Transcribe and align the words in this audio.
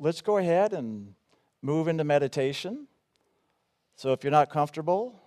let's 0.00 0.20
go 0.20 0.38
ahead 0.38 0.72
and 0.72 1.14
move 1.62 1.88
into 1.88 2.04
meditation. 2.04 2.86
So 3.96 4.12
if 4.12 4.22
you're 4.22 4.30
not 4.30 4.50
comfortable, 4.50 5.20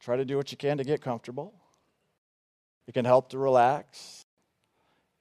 try 0.00 0.16
to 0.16 0.24
do 0.24 0.36
what 0.36 0.52
you 0.52 0.58
can 0.58 0.78
to 0.78 0.84
get 0.84 1.00
comfortable. 1.00 1.52
It 2.86 2.94
can 2.94 3.04
help 3.04 3.30
to 3.30 3.38
relax 3.38 4.24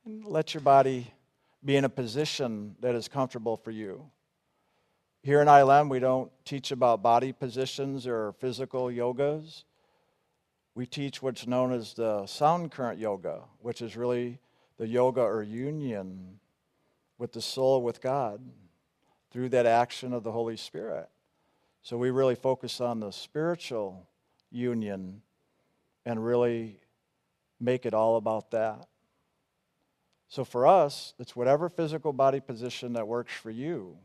and 0.06 0.26
let 0.26 0.54
your 0.54 0.62
body 0.62 1.12
be 1.64 1.76
in 1.76 1.86
a 1.86 1.90
position 1.90 2.76
that 2.82 2.93
is 2.93 3.07
comfortable 3.07 3.57
for 3.57 3.71
you. 3.71 4.05
Here 5.23 5.41
in 5.41 5.47
ILM, 5.47 5.89
we 5.89 6.00
don't 6.00 6.29
teach 6.43 6.71
about 6.71 7.02
body 7.02 7.31
positions 7.31 8.05
or 8.05 8.34
physical 8.34 8.88
yogas. 8.88 9.63
We 10.75 10.86
teach 10.86 11.21
what's 11.21 11.47
known 11.47 11.71
as 11.71 11.93
the 11.93 12.25
sound 12.25 12.71
current 12.71 13.00
yoga, 13.00 13.43
which 13.59 13.81
is 13.81 13.95
really 13.95 14.39
the 14.77 14.88
yoga 14.88 15.21
or 15.21 15.41
union 15.41 16.39
with 17.18 17.32
the 17.32 17.41
soul 17.41 17.82
with 17.82 18.02
God 18.02 18.41
through 19.32 19.50
that 19.50 19.65
action 19.65 20.14
of 20.14 20.24
the 20.24 20.32
Holy 20.32 20.57
Spirit. 20.57 21.10
So 21.82 21.97
we 21.97 22.11
really 22.11 22.36
focus 22.36 22.79
on 22.79 23.00
the 23.00 23.11
spiritual 23.11 24.07
union 24.51 25.21
and 26.05 26.24
really 26.24 26.79
make 27.60 27.86
it 27.86 27.93
all 27.93 28.15
about 28.15 28.52
that. 28.52 28.88
So 30.28 30.43
for 30.43 30.65
us, 30.65 31.14
it's 31.19 31.36
whatever 31.36 31.69
physical 31.69 32.14
body 32.14 32.39
position 32.39 32.94
that 32.94 33.08
works 33.08 33.33
for 33.33 33.52
you, 33.52 33.97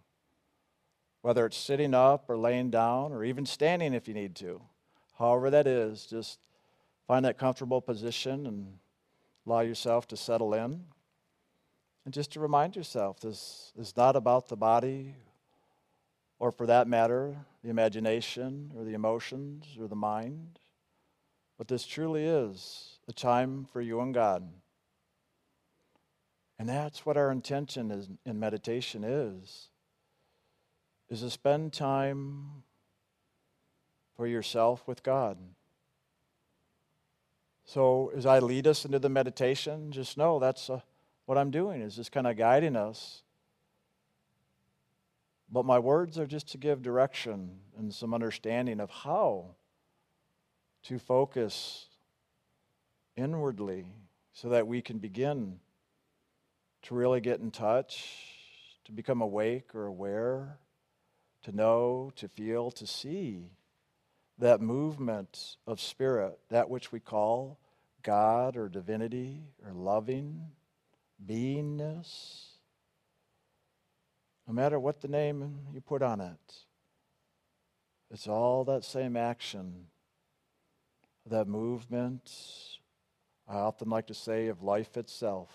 whether 1.23 1.47
it's 1.47 1.57
sitting 1.57 1.95
up 1.95 2.29
or 2.29 2.37
laying 2.37 2.71
down 2.71 3.13
or 3.13 3.25
even 3.25 3.47
standing 3.47 3.95
if 3.95 4.09
you 4.09 4.15
need 4.15 4.35
to. 4.37 4.61
However, 5.19 5.51
that 5.51 5.67
is, 5.67 6.07
just 6.07 6.39
find 7.07 7.25
that 7.25 7.39
comfortable 7.39 7.81
position 7.81 8.47
and 8.47 8.75
allow 9.47 9.61
yourself 9.61 10.07
to 10.09 10.17
settle 10.17 10.55
in. 10.55 10.85
And 12.09 12.15
just 12.15 12.33
to 12.33 12.41
remind 12.41 12.75
yourself, 12.75 13.21
this 13.21 13.71
is 13.79 13.95
not 13.95 14.17
about 14.17 14.49
the 14.49 14.57
body, 14.57 15.15
or 16.39 16.51
for 16.51 16.65
that 16.65 16.89
matter, 16.89 17.37
the 17.63 17.69
imagination 17.69 18.73
or 18.75 18.83
the 18.83 18.95
emotions 18.95 19.77
or 19.79 19.89
the 19.89 19.95
mind, 19.95 20.59
but 21.59 21.69
this 21.69 21.85
truly 21.85 22.25
is 22.25 22.99
a 23.09 23.13
time 23.13 23.67
for 23.71 23.83
you 23.83 24.01
and 24.01 24.15
God. 24.15 24.49
And 26.59 26.67
that's 26.67 27.05
what 27.05 27.19
our 27.19 27.31
intention 27.31 27.91
is 27.91 28.09
in 28.25 28.41
meditation 28.41 29.05
is 29.05 29.69
is 31.11 31.21
to 31.21 31.29
spend 31.29 31.75
time 31.75 32.63
for 34.17 34.27
yourself 34.27 34.83
with 34.89 35.03
God. 35.03 35.37
So 37.67 38.11
as 38.17 38.25
I 38.25 38.39
lead 38.39 38.67
us 38.67 38.87
into 38.87 38.99
the 38.99 39.11
meditation, 39.11 39.93
just 39.93 40.17
know 40.17 40.39
that's 40.39 40.71
a, 40.71 40.83
what 41.29 41.37
I'm 41.37 41.51
doing 41.51 41.83
is 41.83 41.95
just 41.95 42.11
kind 42.11 42.27
of 42.27 42.39
guiding 42.39 42.75
us. 42.75 43.23
But 45.53 45.67
my 45.67 45.79
words 45.79 46.19
are 46.19 46.27
just 46.27 46.49
to 46.53 46.59
give 46.59 46.81
direction 46.81 47.51
and 47.77 47.93
some 47.93 48.15
understanding 48.15 48.81
of 48.81 48.89
how 48.89 49.57
to 50.85 50.99
focus 50.99 51.89
inwardly 53.15 53.93
so 54.33 54.49
that 54.49 54.67
we 54.67 54.81
can 54.81 54.97
begin 55.01 55.61
to 56.85 56.95
really 56.95 57.21
get 57.21 57.41
in 57.41 57.51
touch, 57.51 58.09
to 58.87 58.93
become 58.93 59.21
awake 59.21 59.75
or 59.75 59.85
aware, 59.85 60.57
to 61.43 61.53
know, 61.53 62.11
to 62.17 62.27
feel, 62.29 62.71
to 62.71 62.87
see 62.87 63.51
that 64.39 64.63
movement 64.63 65.59
of 65.67 65.79
spirit, 65.79 66.39
that 66.49 66.71
which 66.71 66.91
we 66.91 67.01
call 67.01 67.59
God 68.03 68.57
or 68.57 68.71
divinity 68.71 69.43
or 69.63 69.75
loving, 69.75 70.53
beingness. 71.25 72.47
No 74.47 74.55
matter 74.55 74.81
what 74.81 75.01
the 75.01 75.09
name 75.09 75.59
you 75.73 75.81
put 75.81 76.03
on 76.03 76.21
it, 76.21 76.55
it's 78.11 78.27
all 78.27 78.65
that 78.65 78.85
same 78.85 79.17
action, 79.17 79.87
that 81.27 81.47
movement, 81.47 82.31
I 83.47 83.57
often 83.57 83.91
like 83.91 84.07
to 84.07 84.15
say, 84.15 84.49
of 84.49 84.63
life 84.63 84.97
itself. 84.97 85.51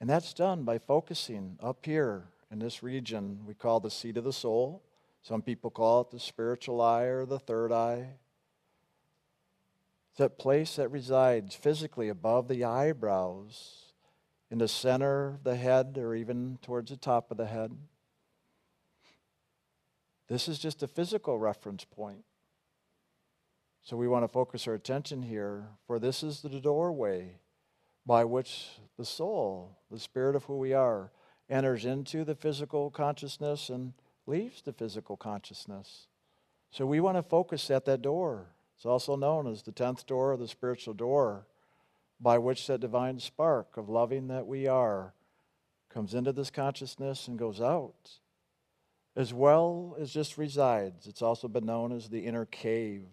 And 0.00 0.08
that's 0.08 0.34
done 0.34 0.64
by 0.64 0.78
focusing 0.78 1.58
up 1.62 1.84
here 1.84 2.28
in 2.50 2.58
this 2.58 2.82
region 2.82 3.40
we 3.46 3.54
call 3.54 3.80
the 3.80 3.90
seat 3.90 4.16
of 4.16 4.24
the 4.24 4.32
soul. 4.32 4.82
Some 5.22 5.42
people 5.42 5.70
call 5.70 6.02
it 6.02 6.10
the 6.10 6.20
spiritual 6.20 6.80
eye 6.80 7.04
or 7.04 7.26
the 7.26 7.38
third 7.38 7.72
eye. 7.72 8.10
It's 10.14 10.20
that 10.20 10.38
place 10.38 10.76
that 10.76 10.90
resides 10.90 11.56
physically 11.56 12.08
above 12.08 12.46
the 12.46 12.62
eyebrows, 12.62 13.94
in 14.48 14.58
the 14.58 14.68
center 14.68 15.30
of 15.30 15.42
the 15.42 15.56
head, 15.56 15.98
or 15.98 16.14
even 16.14 16.60
towards 16.62 16.92
the 16.92 16.96
top 16.96 17.32
of 17.32 17.36
the 17.36 17.46
head. 17.46 17.72
This 20.28 20.46
is 20.46 20.60
just 20.60 20.84
a 20.84 20.86
physical 20.86 21.36
reference 21.36 21.84
point. 21.84 22.22
So 23.82 23.96
we 23.96 24.06
want 24.06 24.22
to 24.22 24.28
focus 24.28 24.68
our 24.68 24.74
attention 24.74 25.24
here, 25.24 25.70
for 25.84 25.98
this 25.98 26.22
is 26.22 26.42
the 26.42 26.60
doorway 26.60 27.40
by 28.06 28.24
which 28.24 28.68
the 28.96 29.04
soul, 29.04 29.80
the 29.90 29.98
spirit 29.98 30.36
of 30.36 30.44
who 30.44 30.58
we 30.58 30.72
are, 30.72 31.10
enters 31.50 31.84
into 31.84 32.24
the 32.24 32.36
physical 32.36 32.88
consciousness 32.88 33.68
and 33.68 33.94
leaves 34.28 34.62
the 34.62 34.72
physical 34.72 35.16
consciousness. 35.16 36.06
So 36.70 36.86
we 36.86 37.00
want 37.00 37.16
to 37.16 37.22
focus 37.24 37.68
at 37.68 37.84
that 37.86 38.00
door. 38.00 38.53
It's 38.76 38.86
also 38.86 39.16
known 39.16 39.46
as 39.46 39.62
the 39.62 39.72
10th 39.72 40.06
door 40.06 40.32
or 40.32 40.36
the 40.36 40.48
spiritual 40.48 40.94
door, 40.94 41.46
by 42.20 42.38
which 42.38 42.66
that 42.66 42.80
divine 42.80 43.18
spark 43.18 43.76
of 43.76 43.88
loving 43.88 44.28
that 44.28 44.46
we 44.46 44.66
are 44.66 45.14
comes 45.88 46.14
into 46.14 46.32
this 46.32 46.50
consciousness 46.50 47.28
and 47.28 47.38
goes 47.38 47.60
out, 47.60 48.18
as 49.16 49.32
well 49.32 49.96
as 49.98 50.12
just 50.12 50.38
resides. 50.38 51.06
It's 51.06 51.22
also 51.22 51.48
been 51.48 51.66
known 51.66 51.92
as 51.92 52.08
the 52.08 52.26
inner 52.26 52.46
cave. 52.46 53.06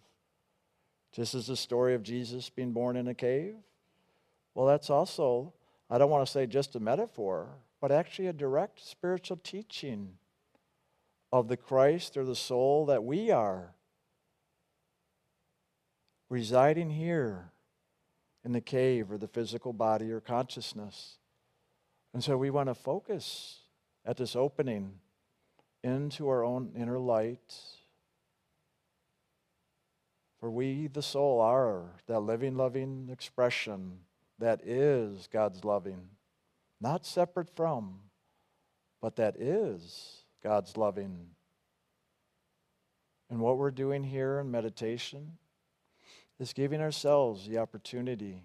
Just 1.11 1.35
as 1.35 1.47
the 1.47 1.57
story 1.57 1.93
of 1.93 2.03
Jesus 2.03 2.49
being 2.49 2.71
born 2.71 2.95
in 2.95 3.07
a 3.07 3.13
cave, 3.13 3.55
well, 4.55 4.65
that's 4.65 4.89
also, 4.89 5.53
I 5.89 5.97
don't 5.97 6.09
want 6.09 6.25
to 6.25 6.31
say 6.31 6.45
just 6.45 6.75
a 6.75 6.79
metaphor, 6.79 7.49
but 7.79 7.91
actually 7.91 8.27
a 8.27 8.33
direct 8.33 8.85
spiritual 8.85 9.37
teaching 9.37 10.13
of 11.31 11.47
the 11.47 11.57
Christ 11.57 12.17
or 12.17 12.25
the 12.25 12.35
soul 12.35 12.85
that 12.87 13.03
we 13.03 13.29
are 13.31 13.73
residing 16.31 16.89
here 16.89 17.51
in 18.45 18.53
the 18.53 18.61
cave 18.61 19.11
or 19.11 19.17
the 19.17 19.27
physical 19.27 19.73
body 19.73 20.09
or 20.11 20.21
consciousness. 20.21 21.17
And 22.13 22.23
so 22.23 22.37
we 22.37 22.49
want 22.49 22.69
to 22.69 22.73
focus 22.73 23.59
at 24.05 24.15
this 24.15 24.33
opening 24.33 24.93
into 25.83 26.29
our 26.29 26.45
own 26.45 26.71
inner 26.73 26.97
light. 26.97 27.53
For 30.39 30.49
we, 30.49 30.87
the 30.87 31.01
soul, 31.01 31.41
are 31.41 31.97
that 32.07 32.21
living, 32.21 32.55
loving 32.55 33.09
expression 33.11 33.99
that 34.39 34.61
is 34.65 35.27
God's 35.31 35.65
loving, 35.65 36.01
not 36.79 37.05
separate 37.05 37.53
from, 37.53 37.99
but 39.01 39.17
that 39.17 39.35
is 39.37 40.23
God's 40.41 40.77
loving. 40.77 41.27
And 43.29 43.41
what 43.41 43.57
we're 43.57 43.69
doing 43.69 44.03
here 44.03 44.39
in 44.39 44.49
meditation 44.49 45.33
is 46.41 46.53
giving 46.53 46.81
ourselves 46.81 47.47
the 47.47 47.59
opportunity 47.59 48.41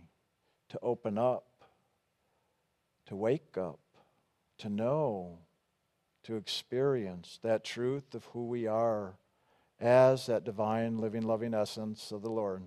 to 0.68 0.78
open 0.82 1.16
up, 1.16 1.64
to 3.06 3.16
wake 3.16 3.56
up, 3.56 3.80
to 4.58 4.68
know, 4.68 5.38
to 6.22 6.36
experience 6.36 7.38
that 7.42 7.64
truth 7.64 8.14
of 8.14 8.26
who 8.26 8.48
we 8.48 8.66
are 8.66 9.14
as 9.80 10.26
that 10.26 10.44
divine, 10.44 10.98
living, 10.98 11.22
loving 11.22 11.54
essence 11.54 12.12
of 12.12 12.20
the 12.20 12.28
Lord. 12.28 12.64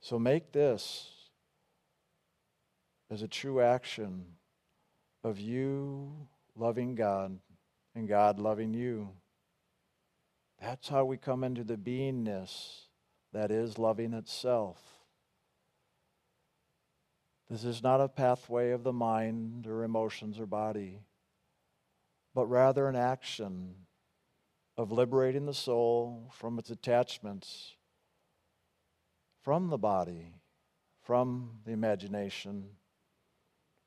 So 0.00 0.18
make 0.18 0.52
this 0.52 1.08
as 3.10 3.22
a 3.22 3.28
true 3.28 3.62
action 3.62 4.26
of 5.24 5.40
you 5.40 6.12
loving 6.54 6.94
God 6.94 7.38
and 7.94 8.06
God 8.06 8.38
loving 8.38 8.74
you. 8.74 9.08
That's 10.60 10.88
how 10.88 11.06
we 11.06 11.16
come 11.16 11.42
into 11.42 11.64
the 11.64 11.78
beingness 11.78 12.88
that 13.32 13.50
is 13.50 13.78
loving 13.78 14.12
itself. 14.12 14.78
This 17.48 17.64
is 17.64 17.82
not 17.82 18.00
a 18.00 18.08
pathway 18.08 18.70
of 18.70 18.84
the 18.84 18.92
mind 18.92 19.66
or 19.66 19.82
emotions 19.82 20.38
or 20.38 20.46
body, 20.46 21.00
but 22.34 22.46
rather 22.46 22.88
an 22.88 22.96
action 22.96 23.74
of 24.76 24.92
liberating 24.92 25.46
the 25.46 25.54
soul 25.54 26.30
from 26.32 26.58
its 26.58 26.70
attachments 26.70 27.74
from 29.40 29.68
the 29.68 29.78
body, 29.78 30.34
from 31.02 31.60
the 31.64 31.72
imagination, 31.72 32.70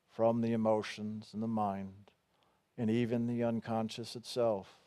from 0.10 0.42
the 0.42 0.54
emotions 0.54 1.30
and 1.34 1.44
the 1.44 1.48
mind, 1.48 2.12
and 2.78 2.90
even 2.90 3.28
the 3.28 3.44
unconscious 3.44 4.16
itself, 4.16 4.80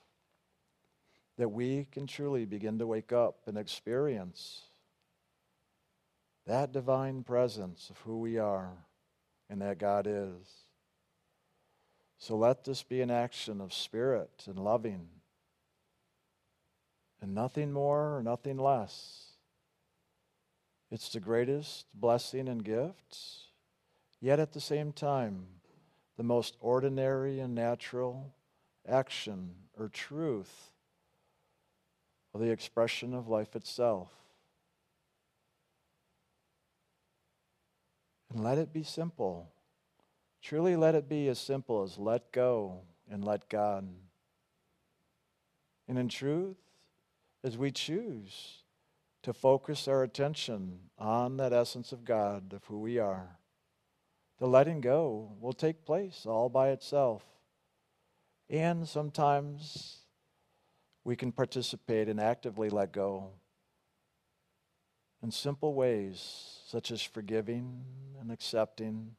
that 1.36 1.48
we 1.48 1.86
can 1.92 2.06
truly 2.06 2.44
begin 2.44 2.78
to 2.78 2.86
wake 2.86 3.12
up 3.12 3.40
and 3.46 3.58
experience 3.58 4.62
that 6.46 6.72
divine 6.72 7.22
presence 7.22 7.90
of 7.90 7.98
who 7.98 8.20
we 8.20 8.38
are 8.38 8.72
and 9.50 9.60
that 9.60 9.78
God 9.78 10.06
is. 10.08 10.46
So 12.18 12.36
let 12.36 12.64
this 12.64 12.82
be 12.82 13.02
an 13.02 13.10
action 13.10 13.60
of 13.60 13.74
spirit 13.74 14.44
and 14.46 14.58
loving, 14.58 15.08
and 17.20 17.34
nothing 17.34 17.72
more 17.72 18.16
or 18.16 18.22
nothing 18.22 18.56
less. 18.56 19.24
It's 20.90 21.10
the 21.10 21.20
greatest 21.20 21.86
blessing 21.92 22.48
and 22.48 22.64
gift, 22.64 23.18
yet 24.20 24.40
at 24.40 24.52
the 24.52 24.60
same 24.60 24.92
time, 24.92 25.46
the 26.16 26.22
most 26.22 26.56
ordinary 26.60 27.40
and 27.40 27.54
natural 27.54 28.32
action 28.88 29.50
or 29.78 29.88
truth 29.88 30.72
of 32.36 32.42
the 32.42 32.52
expression 32.52 33.14
of 33.14 33.28
life 33.28 33.56
itself. 33.56 34.10
And 38.30 38.44
let 38.44 38.58
it 38.58 38.74
be 38.74 38.82
simple. 38.82 39.48
Truly, 40.42 40.76
let 40.76 40.94
it 40.94 41.08
be 41.08 41.28
as 41.28 41.38
simple 41.38 41.82
as 41.82 41.96
let 41.96 42.32
go 42.32 42.82
and 43.10 43.24
let 43.24 43.48
God. 43.48 43.88
And 45.88 45.98
in 45.98 46.10
truth, 46.10 46.58
as 47.42 47.56
we 47.56 47.70
choose 47.70 48.58
to 49.22 49.32
focus 49.32 49.88
our 49.88 50.02
attention 50.02 50.80
on 50.98 51.38
that 51.38 51.54
essence 51.54 51.90
of 51.90 52.04
God, 52.04 52.52
of 52.52 52.64
who 52.66 52.80
we 52.80 52.98
are, 52.98 53.38
the 54.38 54.46
letting 54.46 54.82
go 54.82 55.32
will 55.40 55.54
take 55.54 55.86
place 55.86 56.26
all 56.26 56.50
by 56.50 56.68
itself. 56.68 57.24
And 58.50 58.86
sometimes 58.86 60.00
we 61.06 61.14
can 61.14 61.30
participate 61.30 62.08
and 62.08 62.20
actively 62.20 62.68
let 62.68 62.90
go 62.90 63.30
in 65.22 65.30
simple 65.30 65.72
ways, 65.72 66.58
such 66.66 66.90
as 66.90 67.00
forgiving 67.00 67.84
and 68.20 68.32
accepting 68.32 69.12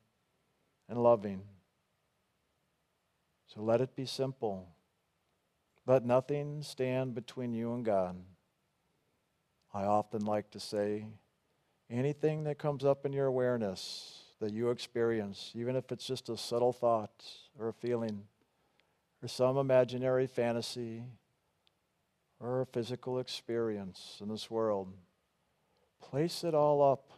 and 0.90 1.02
loving. 1.02 1.42
So 3.48 3.62
let 3.62 3.80
it 3.80 3.96
be 3.96 4.06
simple. 4.06 4.68
Let 5.86 6.04
nothing 6.04 6.62
stand 6.62 7.16
between 7.16 7.54
you 7.54 7.74
and 7.74 7.86
God. 7.86 8.18
I 9.74 9.86
often 9.86 10.26
like 10.26 10.52
to 10.52 10.60
say 10.60 11.06
anything 11.90 12.44
that 12.44 12.60
comes 12.60 12.84
up 12.84 13.06
in 13.06 13.14
your 13.14 13.28
awareness 13.28 14.24
that 14.42 14.52
you 14.52 14.72
experience, 14.72 15.54
even 15.56 15.78
if 15.78 15.90
it's 15.94 16.06
just 16.06 16.28
a 16.28 16.36
subtle 16.36 16.74
thought 16.74 17.24
or 17.58 17.70
a 17.70 17.74
feeling 17.74 18.24
or 19.24 19.30
some 19.30 19.56
imaginary 19.56 20.28
fantasy 20.28 21.06
or 22.40 22.68
physical 22.72 23.20
experience 23.20 24.18
in 24.22 24.30
this 24.30 24.50
world, 24.50 24.94
place 26.02 26.44
it 26.44 26.54
all 26.54 26.82
up 26.82 27.12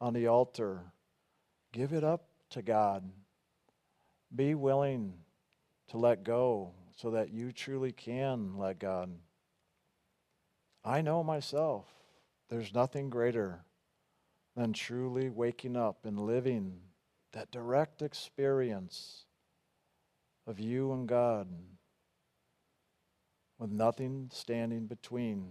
on 0.00 0.14
the 0.14 0.26
altar. 0.26 0.92
Give 1.72 1.92
it 1.92 2.04
up 2.04 2.24
to 2.50 2.62
God. 2.62 3.10
Be 4.34 4.54
willing 4.54 5.14
to 5.88 5.98
let 5.98 6.22
go 6.22 6.72
so 6.96 7.10
that 7.10 7.30
you 7.30 7.52
truly 7.52 7.92
can 7.92 8.56
let 8.56 8.78
God. 8.78 9.10
I 10.84 11.02
know 11.02 11.22
myself, 11.22 11.86
there's 12.48 12.74
nothing 12.74 13.10
greater 13.10 13.64
than 14.56 14.72
truly 14.72 15.28
waking 15.28 15.76
up 15.76 16.04
and 16.04 16.18
living 16.18 16.80
that 17.32 17.50
direct 17.50 18.02
experience 18.02 19.24
of 20.46 20.58
you 20.58 20.92
and 20.92 21.06
God 21.06 21.48
with 23.58 23.70
nothing 23.70 24.30
standing 24.32 24.86
between. 24.86 25.50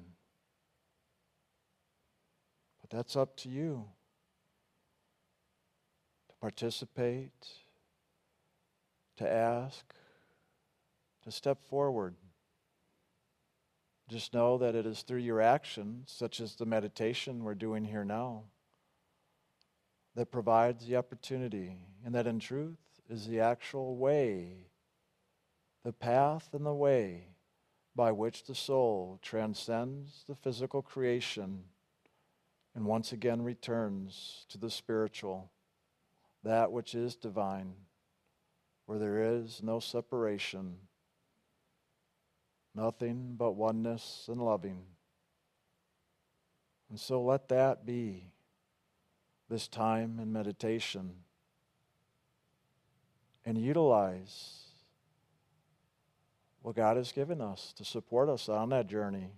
But 2.81 2.89
that's 2.89 3.15
up 3.15 3.35
to 3.37 3.49
you 3.49 3.85
to 6.29 6.35
participate, 6.39 7.47
to 9.17 9.29
ask, 9.29 9.93
to 11.23 11.31
step 11.31 11.65
forward. 11.65 12.15
Just 14.09 14.33
know 14.33 14.57
that 14.57 14.73
it 14.73 14.85
is 14.85 15.01
through 15.01 15.19
your 15.19 15.41
actions, 15.41 16.13
such 16.15 16.39
as 16.39 16.55
the 16.55 16.65
meditation 16.65 17.43
we're 17.43 17.55
doing 17.55 17.83
here 17.83 18.05
now, 18.05 18.43
that 20.15 20.31
provides 20.31 20.85
the 20.85 20.95
opportunity, 20.95 21.75
and 22.05 22.15
that 22.15 22.25
in 22.25 22.39
truth 22.39 22.77
is 23.09 23.27
the 23.27 23.41
actual 23.41 23.97
way, 23.97 24.69
the 25.83 25.91
path 25.91 26.49
and 26.53 26.65
the 26.65 26.73
way 26.73 27.36
by 27.97 28.13
which 28.13 28.45
the 28.45 28.55
soul 28.55 29.19
transcends 29.21 30.23
the 30.29 30.35
physical 30.35 30.81
creation 30.81 31.65
and 32.73 32.85
once 32.85 33.11
again 33.11 33.41
returns 33.41 34.45
to 34.47 34.57
the 34.57 34.69
spiritual, 34.69 35.51
that 36.43 36.71
which 36.71 36.95
is 36.95 37.17
divine, 37.17 37.73
where 38.85 38.99
there 38.99 39.21
is 39.21 39.61
no 39.61 39.81
separation 39.81 40.77
nothing 42.77 43.33
but 43.35 43.53
oneness 43.53 44.27
and 44.29 44.39
loving. 44.39 44.83
And 46.89 46.99
so 46.99 47.21
let 47.21 47.49
that 47.49 47.85
be 47.85 48.31
this 49.49 49.67
time 49.67 50.19
in 50.21 50.31
meditation 50.31 51.15
and 53.43 53.57
utilize 53.57 54.66
what 56.67 56.75
God 56.75 56.97
has 56.97 57.13
given 57.13 57.39
us 57.39 57.71
to 57.77 57.85
support 57.85 58.27
us 58.27 58.49
on 58.49 58.67
that 58.71 58.87
journey. 58.87 59.31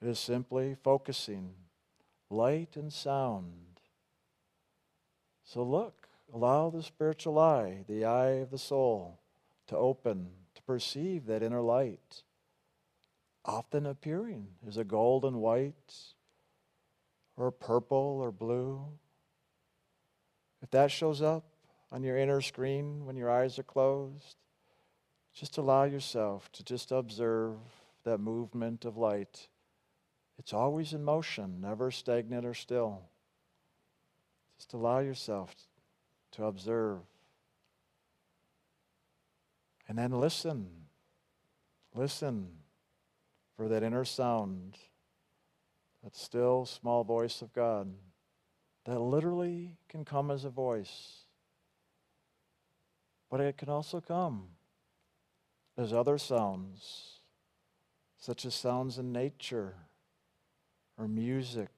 It 0.00 0.06
is 0.06 0.20
simply 0.20 0.76
focusing 0.84 1.50
light 2.30 2.76
and 2.76 2.92
sound. 2.92 3.80
So 5.42 5.64
look, 5.64 6.06
allow 6.32 6.70
the 6.70 6.84
spiritual 6.84 7.40
eye, 7.40 7.84
the 7.88 8.04
eye 8.04 8.34
of 8.34 8.52
the 8.52 8.56
soul, 8.56 9.18
to 9.66 9.76
open 9.76 10.28
to 10.54 10.62
perceive 10.62 11.26
that 11.26 11.42
inner 11.42 11.60
light, 11.60 12.22
often 13.44 13.84
appearing 13.84 14.46
as 14.68 14.76
a 14.76 14.84
golden 14.84 15.38
white 15.38 15.96
or 17.36 17.50
purple 17.50 18.20
or 18.22 18.30
blue. 18.30 18.80
If 20.62 20.70
that 20.70 20.92
shows 20.92 21.20
up 21.20 21.46
on 21.90 22.04
your 22.04 22.16
inner 22.16 22.40
screen 22.40 23.06
when 23.06 23.16
your 23.16 23.28
eyes 23.28 23.58
are 23.58 23.64
closed, 23.64 24.36
just 25.34 25.58
allow 25.58 25.84
yourself 25.84 26.50
to 26.52 26.64
just 26.64 26.92
observe 26.92 27.56
that 28.04 28.18
movement 28.18 28.84
of 28.84 28.96
light. 28.96 29.48
It's 30.38 30.52
always 30.52 30.92
in 30.92 31.04
motion, 31.04 31.60
never 31.60 31.90
stagnant 31.90 32.44
or 32.44 32.54
still. 32.54 33.02
Just 34.58 34.72
allow 34.72 34.98
yourself 34.98 35.54
to 36.32 36.44
observe 36.44 37.00
and 39.90 39.98
then 39.98 40.12
listen. 40.12 40.68
Listen 41.96 42.46
for 43.56 43.66
that 43.66 43.82
inner 43.82 44.04
sound, 44.04 44.78
that 46.04 46.14
still 46.14 46.64
small 46.64 47.02
voice 47.02 47.42
of 47.42 47.52
God 47.52 47.92
that 48.84 49.00
literally 49.00 49.74
can 49.88 50.04
come 50.04 50.30
as 50.30 50.44
a 50.44 50.48
voice. 50.48 51.24
But 53.28 53.40
it 53.40 53.58
can 53.58 53.68
also 53.68 54.00
come 54.00 54.50
as 55.80 55.92
other 55.94 56.18
sounds, 56.18 57.20
such 58.18 58.44
as 58.44 58.54
sounds 58.54 58.98
in 58.98 59.12
nature 59.12 59.74
or 60.98 61.08
music. 61.08 61.70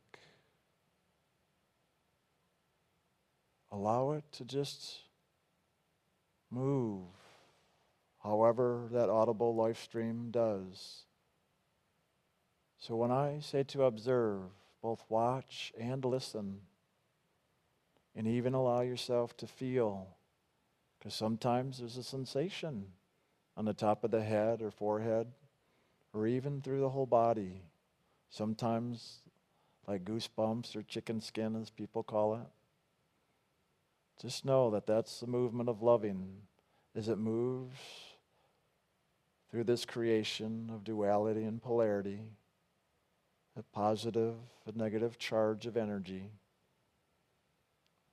Allow 3.70 4.12
it 4.12 4.24
to 4.32 4.44
just 4.44 4.98
move 6.50 7.06
however 8.22 8.88
that 8.90 9.08
audible 9.08 9.54
life 9.54 9.80
stream 9.82 10.30
does. 10.30 11.04
So 12.78 12.96
when 12.96 13.12
I 13.12 13.38
say 13.40 13.62
to 13.62 13.84
observe, 13.84 14.42
both 14.82 15.04
watch 15.08 15.72
and 15.78 16.04
listen, 16.04 16.60
and 18.16 18.26
even 18.26 18.52
allow 18.52 18.80
yourself 18.80 19.36
to 19.38 19.46
feel, 19.46 20.08
because 20.98 21.14
sometimes 21.14 21.78
there's 21.78 21.96
a 21.96 22.02
sensation 22.02 22.86
on 23.56 23.64
the 23.64 23.74
top 23.74 24.04
of 24.04 24.10
the 24.10 24.22
head 24.22 24.62
or 24.62 24.70
forehead, 24.70 25.28
or 26.12 26.26
even 26.26 26.60
through 26.60 26.80
the 26.80 26.90
whole 26.90 27.06
body. 27.06 27.62
Sometimes, 28.30 29.18
like 29.86 30.04
goosebumps 30.04 30.74
or 30.74 30.82
chicken 30.82 31.20
skin, 31.20 31.56
as 31.60 31.70
people 31.70 32.02
call 32.02 32.34
it. 32.34 32.46
Just 34.20 34.44
know 34.44 34.70
that 34.70 34.86
that's 34.86 35.20
the 35.20 35.26
movement 35.26 35.68
of 35.68 35.82
loving 35.82 36.42
as 36.94 37.08
it 37.08 37.18
moves 37.18 37.78
through 39.50 39.64
this 39.64 39.84
creation 39.84 40.70
of 40.72 40.84
duality 40.84 41.44
and 41.44 41.62
polarity, 41.62 42.20
a 43.56 43.62
positive 43.62 44.36
and 44.66 44.76
negative 44.76 45.18
charge 45.18 45.66
of 45.66 45.76
energy. 45.76 46.30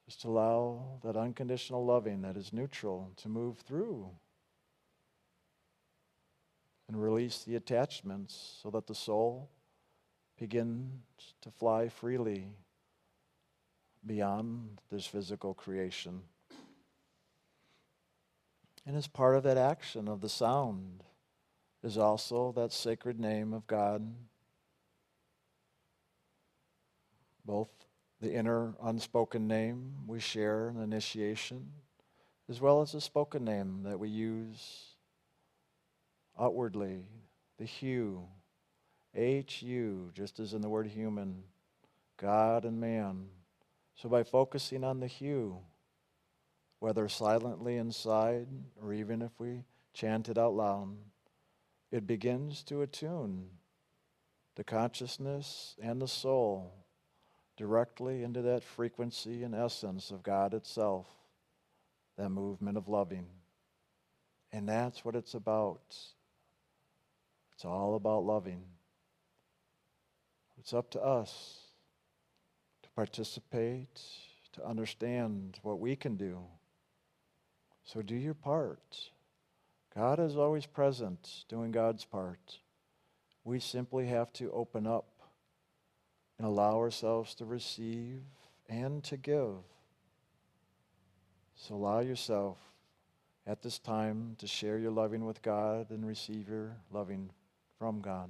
Just 0.06 0.26
allow 0.26 1.00
that 1.04 1.16
unconditional 1.16 1.86
loving 1.86 2.24
that 2.24 2.36
is 2.36 2.52
neutral 2.52 3.12
to 3.18 3.30
move 3.30 3.60
through 3.60 4.10
and 6.90 7.02
release 7.02 7.44
the 7.44 7.56
attachments 7.56 8.58
so 8.64 8.72
that 8.72 8.88
the 8.88 8.96
soul 8.96 9.48
begins 10.40 10.90
to 11.40 11.52
fly 11.52 11.88
freely 11.88 12.48
beyond 14.04 14.82
this 14.92 15.06
physical 15.06 15.54
creation. 15.54 16.22
And 18.88 18.98
as 18.98 19.06
part 19.06 19.36
of 19.36 19.44
that 19.44 19.58
action 19.58 20.08
of 20.08 20.22
the 20.22 20.30
sound 20.30 21.04
is 21.84 21.96
also 21.96 22.52
that 22.54 22.74
sacred 22.74 23.20
name 23.20 23.54
of 23.54 23.68
God. 23.68 24.16
Both 27.46 27.70
the 28.20 28.34
inner 28.34 28.74
unspoken 28.82 29.48
name 29.48 29.94
we 30.08 30.20
share 30.20 30.70
in 30.70 30.82
initiation, 30.82 31.68
as 32.50 32.60
well 32.60 32.82
as 32.82 32.94
the 32.94 33.02
spoken 33.02 33.46
name 33.46 33.84
that 33.84 34.00
we 34.00 34.10
use 34.10 34.96
outwardly, 36.40 37.06
the 37.58 37.66
HU, 37.66 38.24
H 39.16 39.62
U, 39.62 40.12
just 40.14 40.40
as 40.40 40.54
in 40.54 40.62
the 40.62 40.70
word 40.70 40.88
human, 40.88 41.44
God 42.18 42.66
and 42.66 42.80
man. 42.80 43.26
So 43.96 44.08
by 44.08 44.24
focusing 44.24 44.84
on 44.84 45.00
the 45.00 45.08
HU, 45.08 45.58
whether 46.80 47.10
silently 47.10 47.78
inside 47.78 48.48
or 48.82 48.94
even 48.94 49.22
if 49.22 49.32
we 49.40 49.64
chant 49.94 50.30
it 50.30 50.38
out 50.38 50.54
loud, 50.54 50.96
it 51.92 52.08
begins 52.08 52.64
to 52.64 52.82
attune 52.82 53.50
the 54.56 54.64
consciousness 54.64 55.76
and 55.82 56.02
the 56.02 56.08
soul 56.08 56.74
directly 57.58 58.24
into 58.24 58.42
that 58.42 58.64
frequency 58.64 59.44
and 59.44 59.54
essence 59.54 60.12
of 60.12 60.24
God 60.24 60.54
itself, 60.54 61.08
that 62.18 62.30
movement 62.30 62.78
of 62.78 62.88
loving. 62.88 63.28
And 64.54 64.68
that's 64.68 65.04
what 65.04 65.16
it's 65.16 65.34
about. 65.34 65.96
It's 67.60 67.66
all 67.66 67.96
about 67.96 68.24
loving. 68.24 68.64
It's 70.58 70.74
up 70.74 70.90
to 70.92 71.02
us 71.02 71.58
to 72.84 72.90
participate, 72.92 74.02
to 74.54 74.66
understand 74.66 75.60
what 75.62 75.78
we 75.78 75.98
can 75.98 76.16
do. 76.16 76.40
So 77.84 78.02
do 78.02 78.16
your 78.16 78.34
part. 78.34 79.12
God 79.94 80.22
is 80.22 80.38
always 80.38 80.66
present, 80.66 81.44
doing 81.50 81.74
God's 81.74 82.06
part. 82.06 82.60
We 83.44 83.60
simply 83.60 84.08
have 84.08 84.32
to 84.36 84.50
open 84.52 84.88
up 84.88 85.10
and 86.38 86.48
allow 86.48 86.78
ourselves 86.78 87.36
to 87.36 87.46
receive 87.46 88.22
and 88.70 89.04
to 89.04 89.18
give. 89.18 89.66
So 91.58 91.76
allow 91.76 92.00
yourself 92.00 92.58
at 93.46 93.62
this 93.62 93.80
time 93.80 94.38
to 94.38 94.48
share 94.48 94.78
your 94.78 94.92
loving 94.92 95.26
with 95.26 95.42
God 95.42 95.90
and 95.90 96.08
receive 96.08 96.48
your 96.48 96.78
loving 96.90 97.32
from 97.80 98.02
God. 98.02 98.30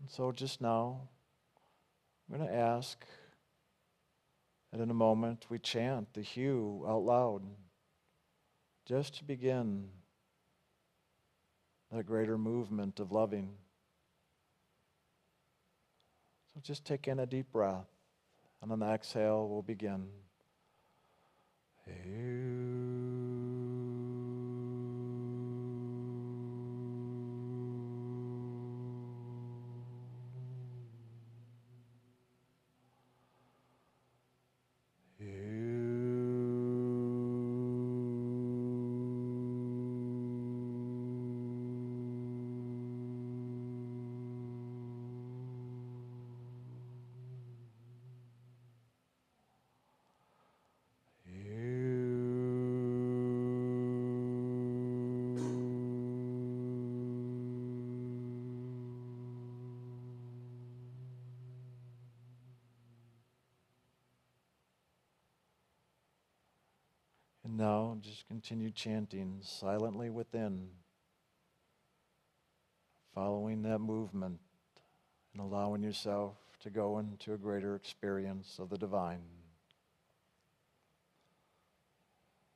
And 0.00 0.10
so 0.10 0.32
just 0.32 0.60
now, 0.60 1.02
I'm 2.28 2.38
going 2.38 2.48
to 2.48 2.54
ask 2.54 3.04
that 4.72 4.80
in 4.80 4.90
a 4.90 4.94
moment 4.94 5.46
we 5.50 5.58
chant 5.58 6.12
the 6.14 6.22
HU 6.22 6.84
out 6.88 7.04
loud 7.04 7.42
just 8.86 9.18
to 9.18 9.24
begin 9.24 9.88
that 11.92 12.06
greater 12.06 12.36
movement 12.36 12.98
of 13.00 13.12
loving. 13.12 13.50
So 16.54 16.60
just 16.62 16.84
take 16.84 17.06
in 17.06 17.20
a 17.20 17.26
deep 17.26 17.52
breath, 17.52 17.86
and 18.62 18.72
on 18.72 18.78
the 18.80 18.86
exhale, 18.86 19.48
we'll 19.48 19.62
begin. 19.62 20.06
And 21.86 22.83
continue 68.44 68.70
chanting 68.70 69.38
silently 69.40 70.10
within, 70.10 70.68
following 73.14 73.62
that 73.62 73.78
movement 73.78 74.38
and 75.32 75.40
allowing 75.40 75.82
yourself 75.82 76.36
to 76.60 76.68
go 76.68 76.98
into 76.98 77.32
a 77.32 77.38
greater 77.38 77.74
experience 77.74 78.58
of 78.58 78.68
the 78.68 78.76
divine. 78.76 79.22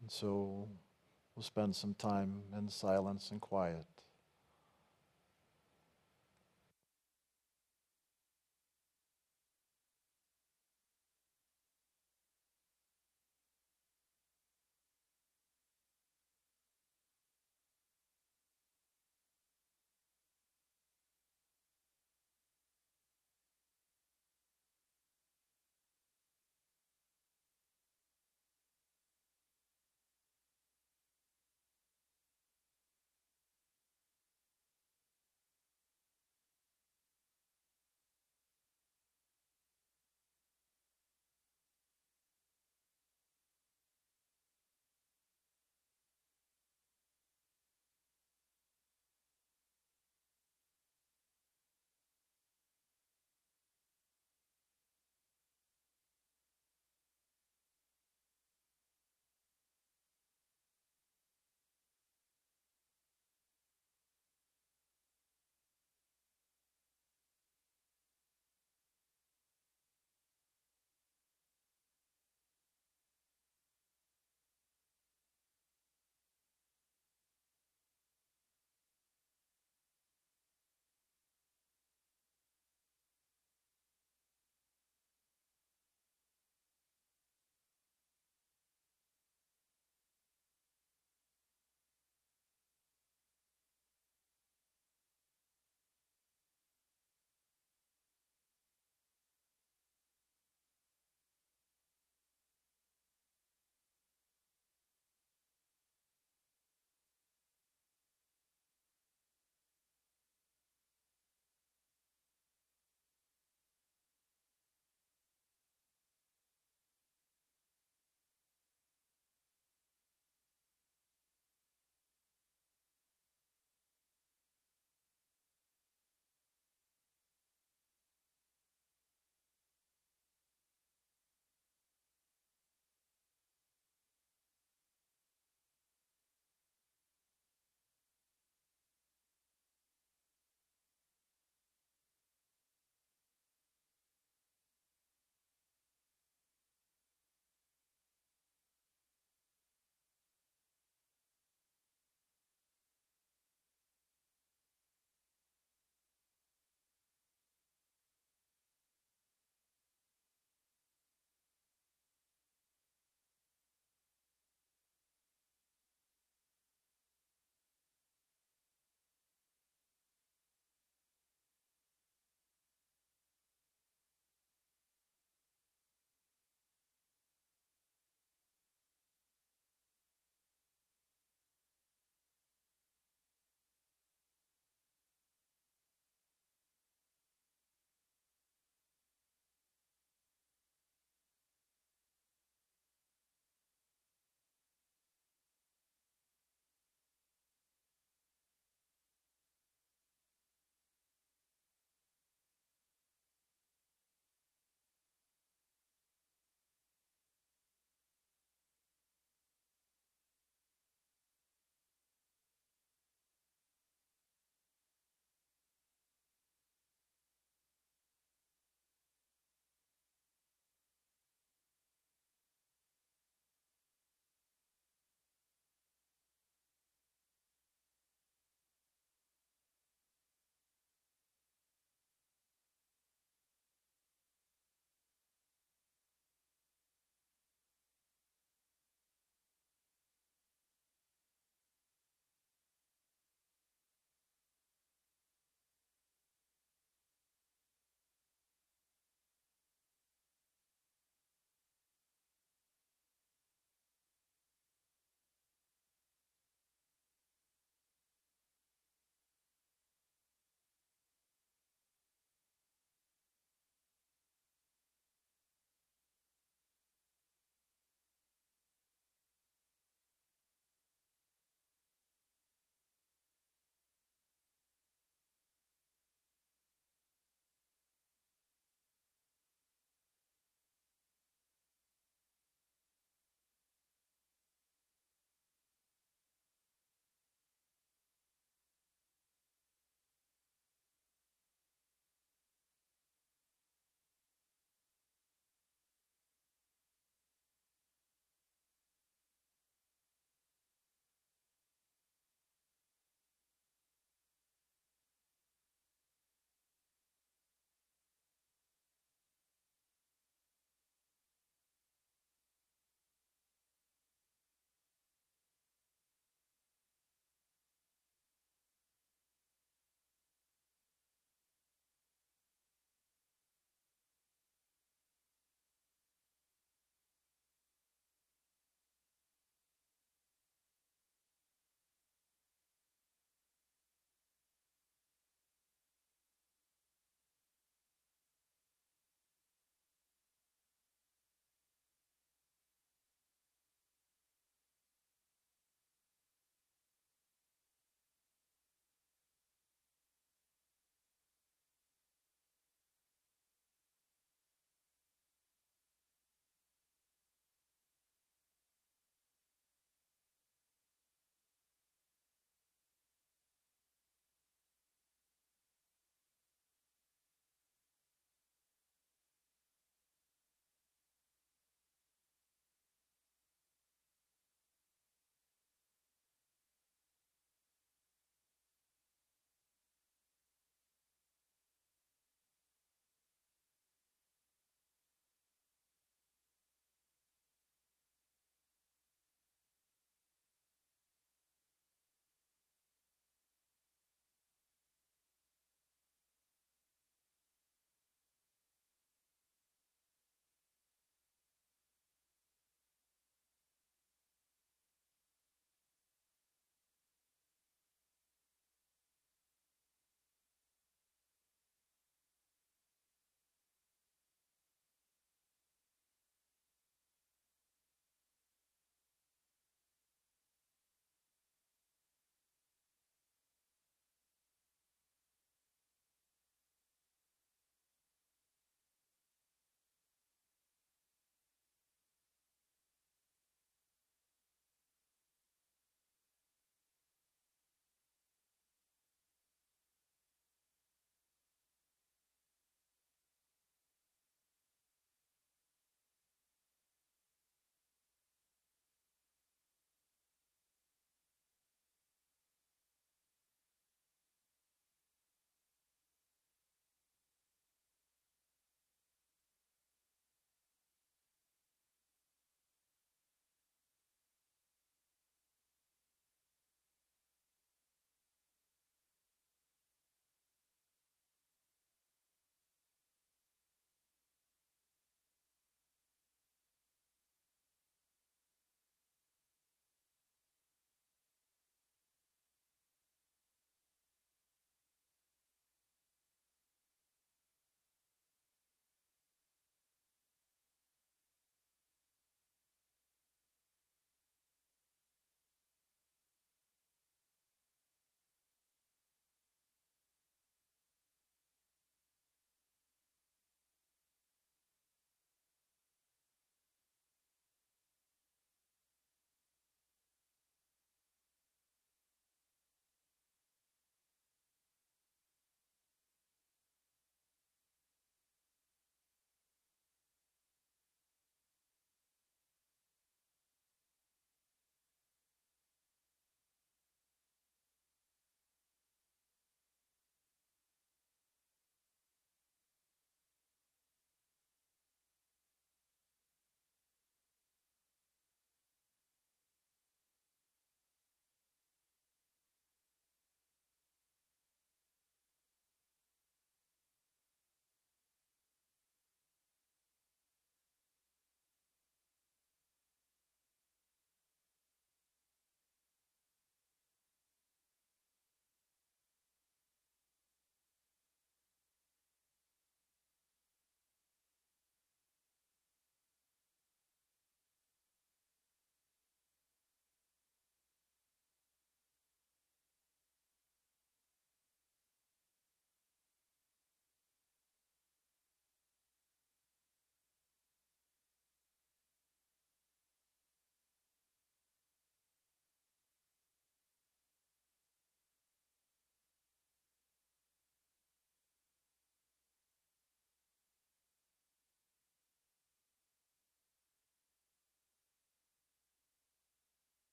And 0.00 0.10
so 0.10 0.66
we'll 1.36 1.44
spend 1.44 1.76
some 1.76 1.94
time 1.94 2.42
in 2.56 2.68
silence 2.68 3.30
and 3.30 3.40
quiet. 3.40 3.84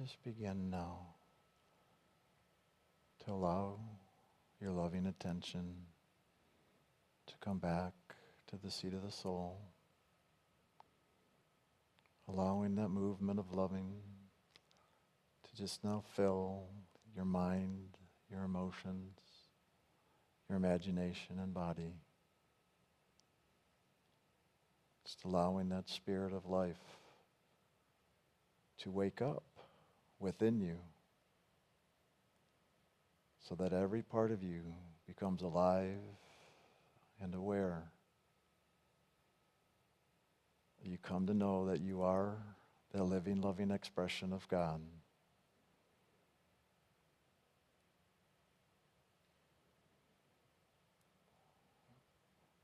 Just 0.00 0.24
begin 0.24 0.70
now 0.70 1.08
to 3.22 3.32
allow 3.32 3.78
your 4.58 4.70
loving 4.70 5.04
attention 5.04 5.74
to 7.26 7.34
come 7.42 7.58
back 7.58 7.92
to 8.46 8.56
the 8.56 8.70
seat 8.70 8.94
of 8.94 9.02
the 9.02 9.10
soul, 9.10 9.58
allowing 12.26 12.76
that 12.76 12.88
movement 12.88 13.38
of 13.38 13.52
loving 13.52 13.92
to 15.42 15.54
just 15.54 15.84
now 15.84 16.02
fill 16.16 16.62
your 17.14 17.26
mind, 17.26 17.98
your 18.30 18.44
emotions, 18.44 19.18
your 20.48 20.56
imagination 20.56 21.38
and 21.38 21.52
body. 21.52 21.92
Just 25.04 25.24
allowing 25.26 25.68
that 25.68 25.90
spirit 25.90 26.32
of 26.32 26.46
life 26.46 26.96
to 28.78 28.90
wake 28.90 29.20
up 29.20 29.42
within 30.20 30.60
you 30.60 30.76
so 33.48 33.54
that 33.56 33.72
every 33.72 34.02
part 34.02 34.30
of 34.30 34.44
you 34.44 34.62
becomes 35.06 35.42
alive 35.42 35.98
and 37.20 37.34
aware. 37.34 37.90
You 40.84 40.98
come 40.98 41.26
to 41.26 41.34
know 41.34 41.66
that 41.66 41.80
you 41.80 42.02
are 42.02 42.36
the 42.92 43.02
living, 43.02 43.40
loving 43.40 43.70
expression 43.70 44.32
of 44.32 44.46
God. 44.48 44.80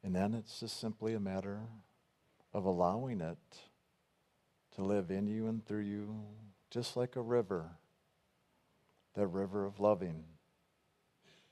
And 0.03 0.15
then 0.15 0.35
it's 0.35 0.61
just 0.61 0.81
simply 0.81 1.15
a 1.15 1.21
matter 1.21 1.63
of 2.55 2.65
allowing 2.65 3.21
it 3.21 3.39
to 4.77 4.83
live 4.83 5.11
in 5.11 5.27
you 5.27 5.49
and 5.49 5.67
through 5.67 5.81
you, 5.81 6.15
just 6.71 6.97
like 6.97 7.17
a 7.17 7.21
river, 7.21 7.71
that 9.15 9.27
river 9.27 9.65
of 9.65 9.81
loving 9.81 10.25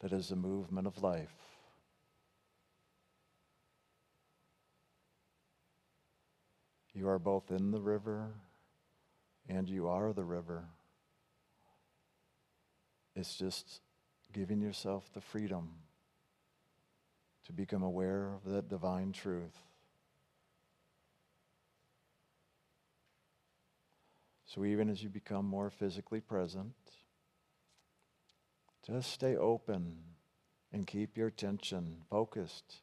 that 0.00 0.12
is 0.12 0.28
the 0.28 0.36
movement 0.36 0.86
of 0.86 1.02
life. 1.02 1.34
You 6.92 7.08
are 7.08 7.18
both 7.18 7.50
in 7.50 7.70
the 7.70 7.80
river 7.80 8.34
and 9.48 9.68
you 9.68 9.88
are 9.88 10.12
the 10.12 10.24
river. 10.24 10.64
It's 13.16 13.36
just 13.36 13.80
giving 14.32 14.60
yourself 14.60 15.08
the 15.14 15.20
freedom 15.20 15.70
to 17.46 17.52
become 17.52 17.82
aware 17.82 18.32
of 18.34 18.50
that 18.52 18.68
divine 18.68 19.12
truth. 19.12 19.58
So 24.54 24.64
even 24.64 24.88
as 24.88 25.02
you 25.02 25.08
become 25.08 25.46
more 25.46 25.68
physically 25.68 26.20
present, 26.20 26.74
just 28.86 29.10
stay 29.10 29.34
open 29.34 29.96
and 30.72 30.86
keep 30.86 31.16
your 31.16 31.26
attention 31.26 32.02
focused 32.08 32.82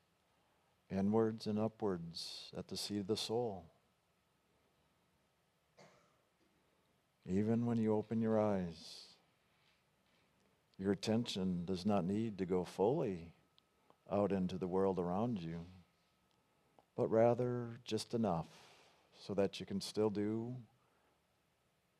inwards 0.90 1.48
and 1.48 1.58
upwards 1.58 2.52
at 2.58 2.68
the 2.68 2.76
seat 2.76 3.00
of 3.00 3.08
the 3.08 3.16
soul. 3.16 3.68
Even 7.26 7.66
when 7.66 7.78
you 7.78 7.94
open 7.96 8.20
your 8.20 8.38
eyes, 8.38 9.06
your 10.78 10.92
attention 10.92 11.64
does 11.64 11.86
not 11.86 12.04
need 12.04 12.38
to 12.40 12.46
go 12.46 12.66
fully 12.66 13.32
out 14.12 14.34
into 14.34 14.58
the 14.58 14.68
world 14.68 15.00
around 15.00 15.40
you, 15.40 15.62
but 16.98 17.10
rather 17.10 17.80
just 17.86 18.14
enough 18.14 18.48
so 19.18 19.34
that 19.34 19.62
you 19.62 19.66
can 19.66 19.80
still 19.80 20.10
do 20.10 20.54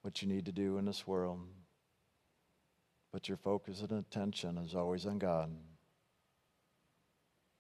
what 0.02 0.22
you 0.22 0.28
need 0.28 0.46
to 0.46 0.52
do 0.52 0.78
in 0.78 0.86
this 0.86 1.06
world. 1.06 1.40
But 3.12 3.28
your 3.28 3.38
focus 3.38 3.82
and 3.82 3.92
attention 3.92 4.58
is 4.58 4.76
always 4.76 5.06
on 5.06 5.20
God 5.20 5.52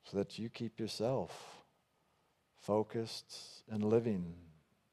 so 0.03 0.17
that 0.17 0.39
you 0.39 0.49
keep 0.49 0.79
yourself 0.79 1.63
focused 2.61 3.63
and 3.69 3.83
living 3.83 4.33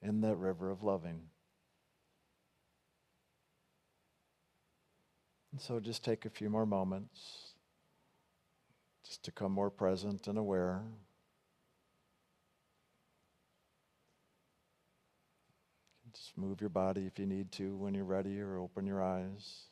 in 0.03 0.21
that 0.23 0.37
river 0.37 0.71
of 0.71 0.83
loving. 0.83 1.21
And 5.53 5.61
so 5.61 5.81
just 5.81 6.05
take 6.05 6.25
a 6.25 6.31
few 6.31 6.51
more 6.51 6.67
moments 6.67 7.55
just 9.05 9.23
to 9.25 9.33
come 9.33 9.53
more 9.53 9.71
present 9.71 10.27
and 10.27 10.39
aware. 10.39 10.83
Just 16.19 16.37
move 16.37 16.61
your 16.61 16.69
body 16.69 17.07
if 17.07 17.17
you 17.21 17.27
need 17.27 17.53
to 17.53 17.77
when 17.77 17.95
you're 17.95 18.05
ready 18.05 18.41
or 18.41 18.59
open 18.59 18.87
your 18.87 19.01
eyes. 19.01 19.68